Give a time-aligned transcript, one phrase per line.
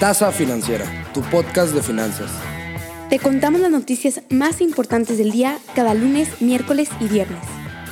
[0.00, 2.28] Tasa Financiera, tu podcast de finanzas.
[3.08, 7.38] Te contamos las noticias más importantes del día cada lunes, miércoles y viernes.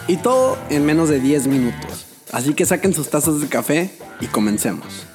[0.08, 2.06] Y todo en menos de 10 minutos.
[2.32, 5.06] Así que saquen sus tazas de café y comencemos.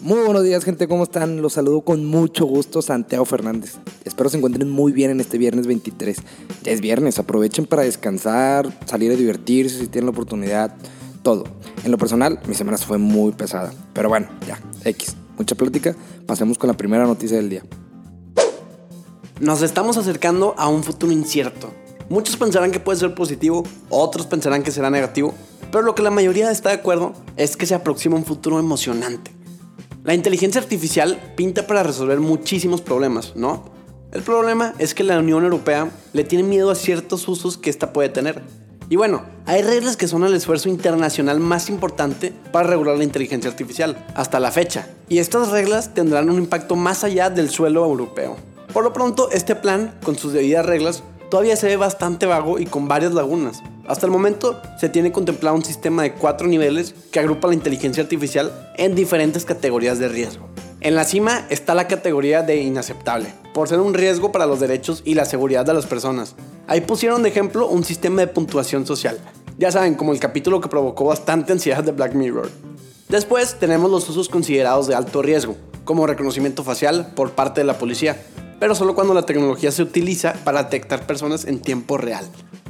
[0.00, 1.40] Muy buenos días gente, ¿cómo están?
[1.40, 3.76] Los saludo con mucho gusto, Santiago Fernández.
[4.04, 6.18] Espero se encuentren muy bien en este viernes 23.
[6.64, 10.74] Ya es viernes, aprovechen para descansar, salir a divertirse si tienen la oportunidad
[11.84, 13.72] En lo personal, mi semana fue muy pesada.
[13.92, 15.16] Pero bueno, ya, X.
[15.36, 15.94] Mucha plática.
[16.26, 17.62] Pasemos con la primera noticia del día.
[19.40, 21.70] Nos estamos acercando a un futuro incierto.
[22.08, 25.34] Muchos pensarán que puede ser positivo, otros pensarán que será negativo,
[25.70, 29.30] pero lo que la mayoría está de acuerdo es que se aproxima un futuro emocionante.
[30.04, 33.70] La inteligencia artificial pinta para resolver muchísimos problemas, ¿no?
[34.10, 37.92] El problema es que la Unión Europea le tiene miedo a ciertos usos que ésta
[37.92, 38.42] puede tener.
[38.88, 43.50] Y bueno, hay reglas que son el esfuerzo internacional más importante para regular la inteligencia
[43.50, 44.86] artificial, hasta la fecha.
[45.08, 48.36] Y estas reglas tendrán un impacto más allá del suelo europeo.
[48.74, 52.66] Por lo pronto, este plan, con sus debidas reglas, todavía se ve bastante vago y
[52.66, 53.62] con varias lagunas.
[53.86, 58.02] Hasta el momento se tiene contemplado un sistema de cuatro niveles que agrupa la inteligencia
[58.02, 60.46] artificial en diferentes categorías de riesgo.
[60.82, 65.00] En la cima está la categoría de inaceptable, por ser un riesgo para los derechos
[65.06, 66.36] y la seguridad de las personas.
[66.68, 69.18] Ahí pusieron de ejemplo un sistema de puntuación social.
[69.58, 72.48] Ya saben, como el capítulo que provocó bastante ansiedad de Black Mirror.
[73.08, 77.76] Después tenemos los usos considerados de alto riesgo, como reconocimiento facial por parte de la
[77.76, 78.22] policía,
[78.60, 82.24] pero solo cuando la tecnología se utiliza para detectar personas en tiempo real.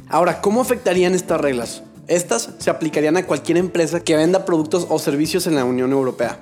[0.07, 1.83] Ahora, ¿cómo afectarían estas reglas?
[2.07, 6.39] Estas se aplicarían a cualquier empresa que venda productos o servicios en la Unión Europea.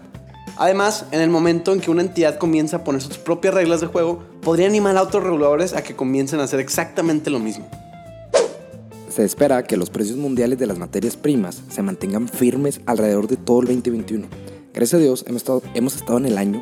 [0.55, 3.87] Además, en el momento en que una entidad comienza a poner sus propias reglas de
[3.87, 7.69] juego, podría animar a otros reguladores a que comiencen a hacer exactamente lo mismo.
[9.17, 13.35] Se espera que los precios mundiales de las materias primas se mantengan firmes alrededor de
[13.35, 14.27] todo el 2021.
[14.75, 16.61] Gracias a Dios hemos estado, hemos estado en el año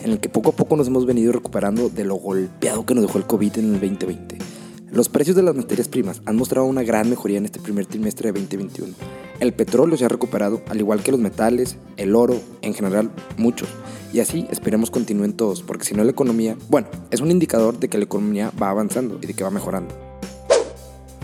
[0.00, 3.04] en el que poco a poco nos hemos venido recuperando de lo golpeado que nos
[3.04, 4.38] dejó el COVID en el 2020.
[4.90, 8.32] Los precios de las materias primas han mostrado una gran mejoría en este primer trimestre
[8.32, 8.94] de 2021.
[9.40, 13.68] El petróleo se ha recuperado, al igual que los metales, el oro, en general, muchos.
[14.14, 17.90] Y así esperemos continúen todos, porque si no la economía, bueno, es un indicador de
[17.90, 20.09] que la economía va avanzando y de que va mejorando.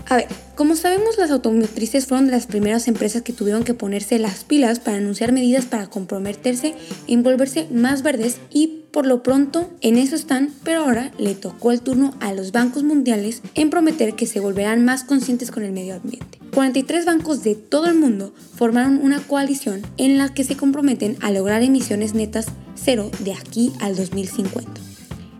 [0.09, 4.19] A ver, como sabemos, las automotrices fueron de las primeras empresas que tuvieron que ponerse
[4.19, 6.75] las pilas para anunciar medidas para comprometerse
[7.07, 11.73] en volverse más verdes y por lo pronto en eso están, pero ahora le tocó
[11.73, 15.73] el turno a los bancos mundiales en prometer que se volverán más conscientes con el
[15.73, 16.39] medio ambiente.
[16.53, 21.31] 43 bancos de todo el mundo formaron una coalición en la que se comprometen a
[21.31, 24.71] lograr emisiones netas cero de aquí al 2050.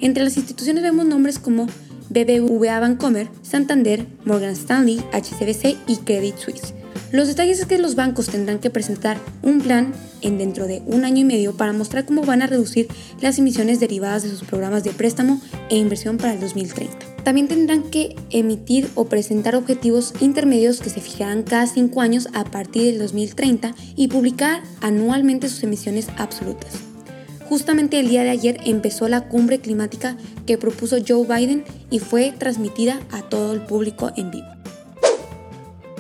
[0.02, 1.68] Entre las instituciones vemos nombres como
[2.10, 6.74] BBVA Bancomer, Santander, Morgan Stanley, HCBC y Credit Suisse.
[7.12, 11.06] Los detalles es que los bancos tendrán que presentar un plan en dentro de un
[11.06, 12.88] año y medio para mostrar cómo van a reducir
[13.22, 16.98] las emisiones derivadas de sus programas de préstamo e inversión para el 2030.
[17.24, 22.44] También tendrán que emitir o presentar objetivos intermedios que se fijarán cada cinco años a
[22.44, 26.87] partir del 2030 y publicar anualmente sus emisiones absolutas.
[27.50, 32.34] Justamente el día de ayer empezó la cumbre climática que propuso Joe Biden y fue
[32.38, 34.48] transmitida a todo el público en vivo.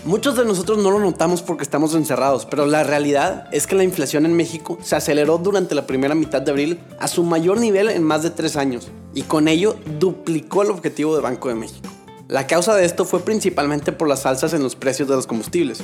[0.03, 3.83] Muchos de nosotros no lo notamos porque estamos encerrados, pero la realidad es que la
[3.83, 7.89] inflación en México se aceleró durante la primera mitad de abril a su mayor nivel
[7.89, 11.89] en más de tres años y con ello duplicó el objetivo de Banco de México.
[12.27, 15.79] La causa de esto fue principalmente por las alzas en los precios de los combustibles.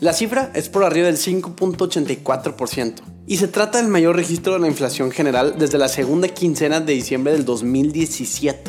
[0.00, 4.66] La cifra es por arriba del 5.84% y se trata del mayor registro de la
[4.66, 8.68] inflación general desde la segunda quincena de diciembre del 2017.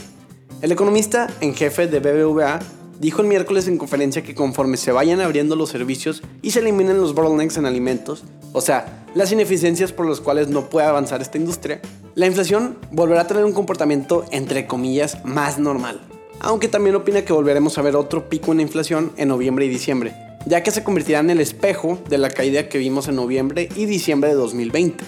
[0.62, 2.60] El economista en jefe de BBVA
[3.00, 7.02] dijo el miércoles en conferencia que conforme se vayan abriendo los servicios y se eliminen
[7.02, 8.24] los bottlenecks en alimentos,
[8.54, 11.82] o sea, las ineficiencias por las cuales no puede avanzar esta industria,
[12.14, 16.02] la inflación volverá a tener un comportamiento entre comillas más normal.
[16.40, 19.70] Aunque también opina que volveremos a ver otro pico en la inflación en noviembre y
[19.70, 20.14] diciembre,
[20.46, 23.86] ya que se convertirá en el espejo de la caída que vimos en noviembre y
[23.86, 25.04] diciembre de 2020.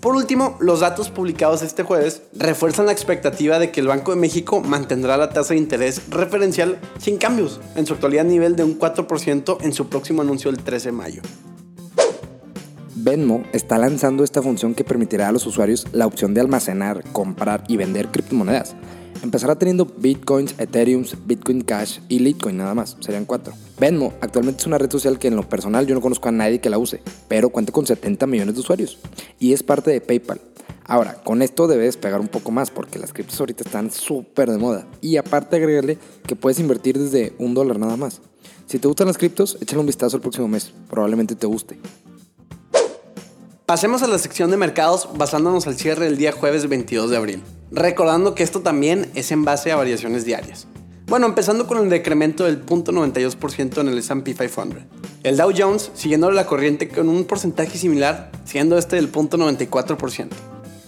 [0.00, 4.20] Por último, los datos publicados este jueves refuerzan la expectativa de que el Banco de
[4.20, 8.78] México mantendrá la tasa de interés referencial sin cambios, en su actualidad nivel de un
[8.78, 11.22] 4% en su próximo anuncio el 13 de mayo.
[12.94, 17.64] Venmo está lanzando esta función que permitirá a los usuarios la opción de almacenar, comprar
[17.68, 18.74] y vender criptomonedas.
[19.26, 23.54] Empezará teniendo Bitcoins, Ethereum, Bitcoin Cash y Litecoin nada más, serían cuatro.
[23.76, 26.60] Venmo actualmente es una red social que en lo personal yo no conozco a nadie
[26.60, 28.98] que la use, pero cuenta con 70 millones de usuarios
[29.40, 30.40] y es parte de PayPal.
[30.84, 34.58] Ahora, con esto debes pegar un poco más porque las criptos ahorita están súper de
[34.58, 34.86] moda.
[35.00, 38.20] Y aparte agregarle que puedes invertir desde un dólar nada más.
[38.66, 40.72] Si te gustan las criptos, échale un vistazo el próximo mes.
[40.88, 41.80] Probablemente te guste.
[43.66, 47.42] Pasemos a la sección de mercados basándonos al cierre del día jueves 22 de abril,
[47.70, 50.66] recordando que esto también es en base a variaciones diarias.
[51.06, 54.82] Bueno, empezando con el decremento del 0.92% en el S&P 500.
[55.22, 60.30] El Dow Jones siguiendo la corriente con un porcentaje similar, siendo este del 0.94%.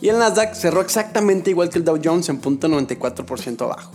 [0.01, 3.93] Y el Nasdaq cerró exactamente igual que el Dow Jones en 0.94% abajo.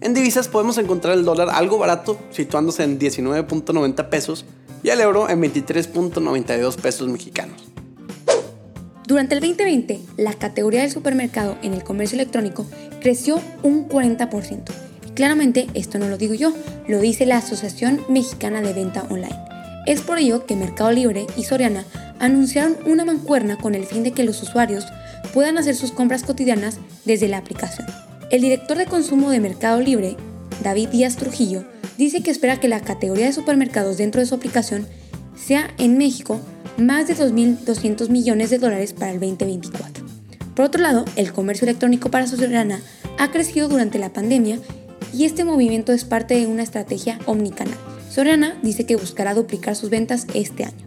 [0.00, 4.44] En divisas podemos encontrar el dólar algo barato, situándose en 19.90 pesos,
[4.82, 7.65] y el euro en 23.92 pesos mexicanos.
[9.06, 12.66] Durante el 2020, la categoría del supermercado en el comercio electrónico
[13.00, 14.64] creció un 40%.
[15.14, 16.52] claramente esto no lo digo yo,
[16.88, 19.38] lo dice la Asociación Mexicana de Venta Online.
[19.86, 21.84] Es por ello que Mercado Libre y Soriana
[22.18, 24.84] anunciaron una mancuerna con el fin de que los usuarios
[25.32, 27.86] puedan hacer sus compras cotidianas desde la aplicación.
[28.32, 30.16] El director de consumo de Mercado Libre,
[30.64, 31.64] David Díaz Trujillo,
[31.96, 34.88] dice que espera que la categoría de supermercados dentro de su aplicación
[35.36, 36.40] sea en México
[36.78, 40.04] más de 2.200 millones de dólares para el 2024.
[40.54, 42.80] Por otro lado, el comercio electrónico para Soriana
[43.18, 44.58] ha crecido durante la pandemia
[45.12, 47.76] y este movimiento es parte de una estrategia omnicanal.
[48.10, 50.86] Soriana dice que buscará duplicar sus ventas este año.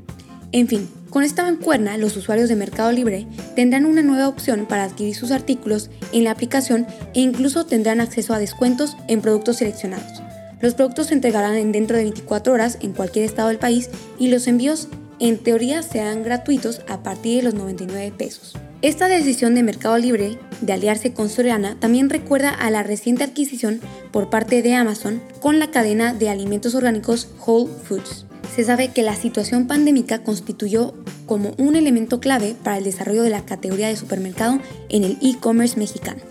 [0.51, 4.83] En fin, con esta bancuerna, los usuarios de Mercado Libre tendrán una nueva opción para
[4.83, 10.23] adquirir sus artículos en la aplicación e incluso tendrán acceso a descuentos en productos seleccionados.
[10.61, 14.27] Los productos se entregarán en dentro de 24 horas en cualquier estado del país y
[14.27, 14.89] los envíos
[15.19, 18.55] en teoría serán gratuitos a partir de los 99 pesos.
[18.81, 23.81] Esta decisión de Mercado Libre de aliarse con Soriana también recuerda a la reciente adquisición
[24.11, 28.25] por parte de Amazon con la cadena de alimentos orgánicos Whole Foods
[28.55, 30.93] se sabe que la situación pandémica constituyó
[31.25, 35.77] como un elemento clave para el desarrollo de la categoría de supermercado en el e-commerce
[35.77, 36.21] mexicano.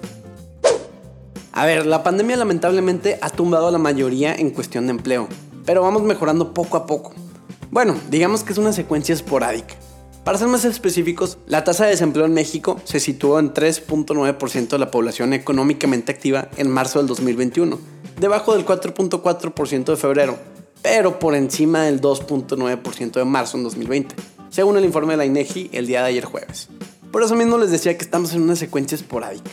[1.52, 5.28] A ver, la pandemia lamentablemente ha tumbado a la mayoría en cuestión de empleo,
[5.64, 7.14] pero vamos mejorando poco a poco.
[7.70, 9.74] Bueno, digamos que es una secuencia esporádica.
[10.24, 14.78] Para ser más específicos, la tasa de desempleo en México se situó en 3.9% de
[14.78, 17.78] la población económicamente activa en marzo del 2021,
[18.18, 20.38] debajo del 4.4% de febrero,
[20.82, 24.14] pero por encima del 2.9% de marzo en 2020,
[24.50, 26.68] según el informe de la INEGI el día de ayer jueves.
[27.10, 29.50] Por eso mismo les decía que estamos en una secuencia esporádica.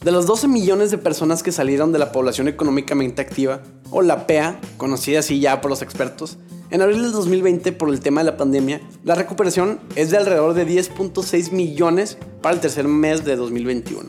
[0.00, 4.26] De los 12 millones de personas que salieron de la población económicamente activa, o la
[4.26, 6.38] PEA, conocida así ya por los expertos,
[6.70, 10.54] en abril del 2020 por el tema de la pandemia, la recuperación es de alrededor
[10.54, 14.08] de 10.6 millones para el tercer mes de 2021.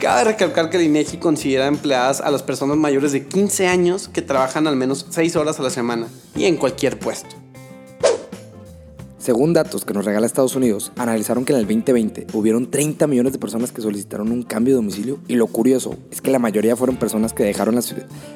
[0.00, 4.22] Cabe recalcar que el INEGI considera empleadas a las personas mayores de 15 años que
[4.22, 7.41] trabajan al menos 6 horas a la semana y en cualquier puesto.
[9.22, 13.32] Según datos que nos regala Estados Unidos, analizaron que en el 2020 hubieron 30 millones
[13.32, 16.74] de personas que solicitaron un cambio de domicilio y lo curioso es que la mayoría
[16.74, 17.94] fueron personas que dejaron las,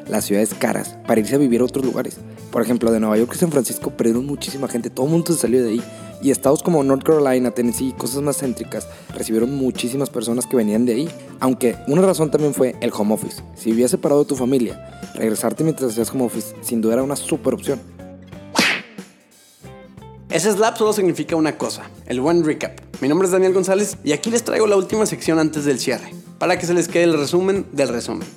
[0.08, 2.18] las ciudades caras para irse a vivir a otros lugares.
[2.52, 5.40] Por ejemplo, de Nueva York y San Francisco perdieron muchísima gente, todo el mundo se
[5.40, 5.82] salió de ahí
[6.22, 10.92] y estados como North Carolina, Tennessee, cosas más céntricas, recibieron muchísimas personas que venían de
[10.92, 11.08] ahí.
[11.40, 13.42] Aunque una razón también fue el home office.
[13.56, 17.16] Si vivías separado de tu familia, regresarte mientras hacías home office sin duda era una
[17.16, 17.95] super opción.
[20.36, 22.78] Ese slap solo significa una cosa, el buen recap.
[23.00, 26.12] Mi nombre es Daniel González y aquí les traigo la última sección antes del cierre,
[26.38, 28.28] para que se les quede el resumen del resumen.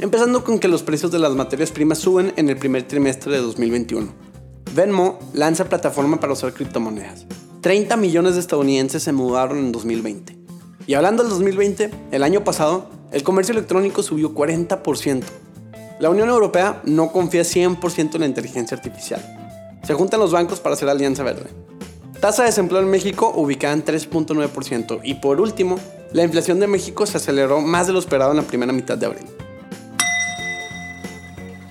[0.00, 3.38] Empezando con que los precios de las materias primas suben en el primer trimestre de
[3.38, 4.12] 2021
[4.74, 7.24] Venmo lanza plataforma para usar criptomonedas.
[7.60, 10.36] 30 millones de estadounidenses se mudaron en 2020.
[10.88, 15.22] Y hablando del 2020, el año pasado, el comercio electrónico subió 40%.
[16.00, 19.43] La Unión Europea no confía 100% en la inteligencia artificial.
[19.86, 21.50] Se juntan los bancos para hacer alianza verde.
[22.20, 25.00] Tasa de desempleo en México ubicada en 3.9%.
[25.04, 25.78] Y por último,
[26.12, 29.06] la inflación de México se aceleró más de lo esperado en la primera mitad de
[29.06, 29.26] abril.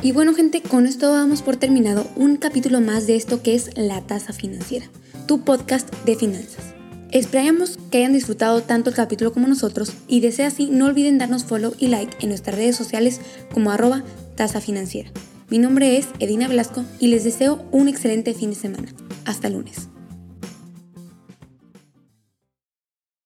[0.03, 3.72] Y bueno gente, con esto damos por terminado un capítulo más de esto que es
[3.77, 4.86] La Tasa Financiera,
[5.27, 6.74] tu podcast de finanzas.
[7.12, 11.20] Esperamos que hayan disfrutado tanto el capítulo como nosotros y de ser así no olviden
[11.20, 13.22] darnos follow y like en nuestras redes sociales
[13.53, 14.03] como arroba
[14.36, 15.10] tasa financiera.
[15.53, 18.88] Mi nombre es Edina Velasco y les deseo un excelente fin de semana.
[19.24, 19.88] Hasta lunes.